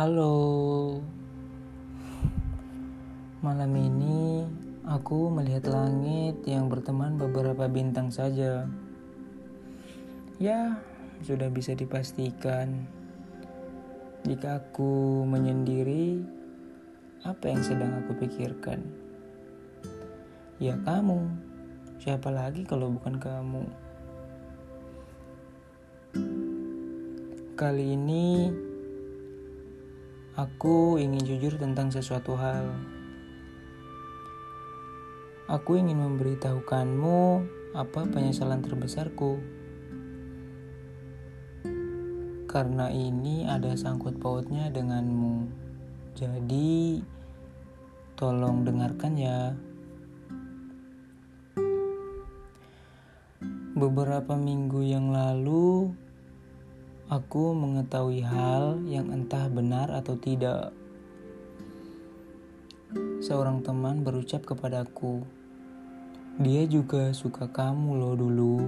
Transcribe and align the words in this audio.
Halo, 0.00 0.96
malam 3.44 3.68
ini 3.76 4.48
aku 4.88 5.28
melihat 5.28 5.68
langit 5.68 6.40
yang 6.48 6.72
berteman 6.72 7.20
beberapa 7.20 7.68
bintang 7.68 8.08
saja. 8.08 8.64
Ya, 10.40 10.80
sudah 11.20 11.52
bisa 11.52 11.76
dipastikan 11.76 12.88
jika 14.24 14.64
aku 14.64 15.20
menyendiri, 15.28 16.24
apa 17.20 17.52
yang 17.52 17.60
sedang 17.60 17.92
aku 18.00 18.24
pikirkan? 18.24 18.80
Ya, 20.56 20.80
kamu. 20.80 21.28
Siapa 22.00 22.32
lagi 22.32 22.64
kalau 22.64 22.88
bukan 22.88 23.20
kamu? 23.20 23.64
Kali 27.52 28.00
ini 28.00 28.48
Aku 30.40 30.96
ingin 30.96 31.20
jujur 31.20 31.60
tentang 31.60 31.92
sesuatu 31.92 32.32
hal. 32.32 32.72
Aku 35.52 35.76
ingin 35.76 36.00
memberitahukanmu 36.00 37.44
apa 37.76 38.08
penyesalan 38.08 38.64
terbesarku. 38.64 39.36
Karena 42.48 42.88
ini 42.88 43.44
ada 43.44 43.76
sangkut 43.76 44.16
pautnya 44.16 44.72
denganmu. 44.72 45.44
Jadi, 46.16 47.04
tolong 48.16 48.64
dengarkan 48.64 49.20
ya. 49.20 49.52
Beberapa 53.76 54.40
minggu 54.40 54.88
yang 54.88 55.12
lalu, 55.12 55.92
Aku 57.10 57.58
mengetahui 57.58 58.22
hal 58.22 58.86
yang 58.86 59.10
entah 59.10 59.50
benar 59.50 59.90
atau 59.90 60.14
tidak. 60.14 60.70
Seorang 63.18 63.66
teman 63.66 64.06
berucap 64.06 64.46
kepadaku, 64.46 65.26
"Dia 66.38 66.70
juga 66.70 67.10
suka 67.10 67.50
kamu 67.50 67.98
loh 67.98 68.14
dulu." 68.14 68.58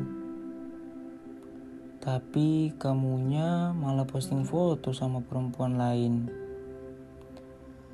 Tapi 2.02 2.74
kamunya 2.82 3.70
malah 3.78 4.10
posting 4.10 4.42
foto 4.42 4.90
sama 4.90 5.22
perempuan 5.22 5.78
lain. 5.78 6.26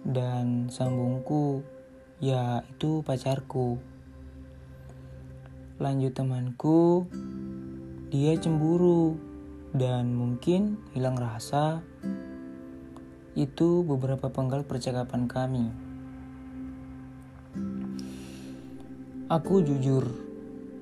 Dan 0.01 0.73
sambungku, 0.73 1.61
ya 2.25 2.65
itu 2.73 3.05
pacarku. 3.05 3.77
Lanjut 5.77 6.17
temanku, 6.17 7.05
dia 8.09 8.33
cemburu 8.41 9.28
dan 9.73 10.17
mungkin 10.17 10.81
hilang 10.97 11.19
rasa. 11.21 11.85
Itu 13.39 13.85
beberapa 13.85 14.33
penggal 14.33 14.65
percakapan 14.65 15.29
kami. 15.29 15.67
Aku 19.29 19.61
jujur, 19.61 20.09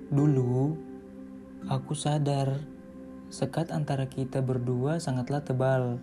dulu 0.09 0.79
aku 1.67 1.99
sadar 1.99 2.63
sekat 3.27 3.75
antara 3.75 4.07
kita 4.07 4.39
berdua 4.39 5.03
sangatlah 5.03 5.43
tebal. 5.43 5.99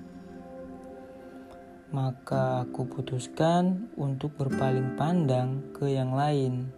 Maka 1.94 2.68
aku 2.68 2.90
putuskan 2.90 3.88
untuk 3.96 4.36
berpaling 4.36 4.98
pandang 5.00 5.72
ke 5.72 5.94
yang 5.94 6.12
lain. 6.18 6.74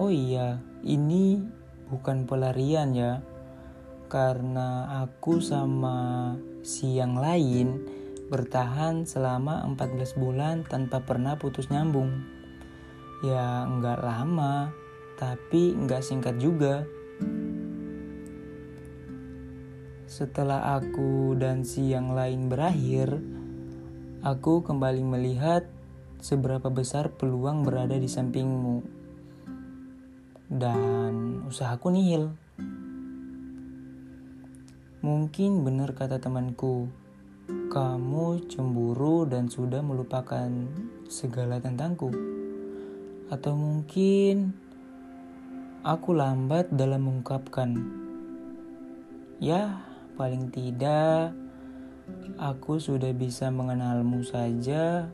Oh 0.00 0.08
iya, 0.08 0.62
ini 0.80 1.44
bukan 1.92 2.24
pelarian 2.24 2.96
ya 2.96 3.20
karena 4.14 5.02
aku 5.02 5.42
sama 5.42 6.30
si 6.62 7.02
yang 7.02 7.18
lain 7.18 7.82
bertahan 8.30 9.10
selama 9.10 9.66
14 9.74 10.14
bulan 10.14 10.62
tanpa 10.62 11.02
pernah 11.02 11.34
putus 11.34 11.66
nyambung. 11.66 12.22
Ya 13.26 13.66
nggak 13.66 14.06
lama, 14.06 14.70
tapi 15.18 15.74
nggak 15.74 16.06
singkat 16.06 16.38
juga. 16.38 16.86
Setelah 20.06 20.78
aku 20.78 21.34
dan 21.34 21.66
si 21.66 21.90
yang 21.90 22.14
lain 22.14 22.46
berakhir, 22.46 23.18
aku 24.22 24.62
kembali 24.62 25.02
melihat 25.02 25.66
seberapa 26.22 26.70
besar 26.70 27.10
peluang 27.18 27.66
berada 27.66 27.98
di 27.98 28.06
sampingmu. 28.06 28.78
Dan 30.54 31.42
usahaku 31.50 31.90
nihil. 31.90 32.43
Mungkin 35.04 35.68
benar 35.68 35.92
kata 35.92 36.16
temanku, 36.16 36.88
kamu 37.68 38.48
cemburu 38.48 39.28
dan 39.28 39.52
sudah 39.52 39.84
melupakan 39.84 40.48
segala 41.12 41.60
tentangku. 41.60 42.08
Atau 43.28 43.52
mungkin 43.52 44.56
aku 45.84 46.16
lambat 46.16 46.72
dalam 46.72 47.04
mengungkapkan. 47.04 47.76
Ya, 49.44 49.84
paling 50.16 50.48
tidak 50.48 51.36
aku 52.40 52.80
sudah 52.80 53.12
bisa 53.12 53.52
mengenalmu 53.52 54.24
saja. 54.24 55.12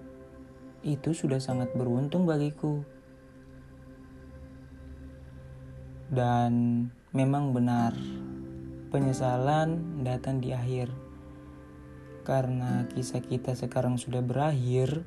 Itu 0.86 1.18
sudah 1.18 1.42
sangat 1.42 1.74
beruntung 1.74 2.30
bagiku. 2.30 2.86
Dan 6.14 6.86
memang 7.10 7.50
benar 7.50 7.98
penyesalan 8.90 10.02
datang 10.02 10.42
di 10.42 10.50
akhir. 10.50 10.90
Karena 12.26 12.84
kisah 12.90 13.22
kita 13.24 13.56
sekarang 13.56 13.96
sudah 13.96 14.20
berakhir, 14.20 15.06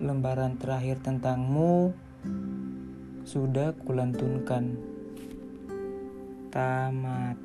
lembaran 0.00 0.56
terakhir 0.56 1.02
tentangmu 1.02 1.92
sudah 3.26 3.76
kulantunkan. 3.84 4.78
Tamat. 6.54 7.36